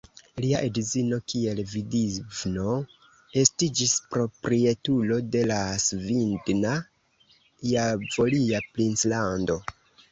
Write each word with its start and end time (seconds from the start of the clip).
Lia 0.43 0.59
edzino 0.67 1.17
kiel 1.33 1.59
vidvino 1.73 2.71
estiĝis 3.43 3.95
proprietulo 4.17 5.21
de 5.37 5.45
la 5.53 5.61
Svidna-Javoria 5.87 8.67
princlando. 8.75 9.63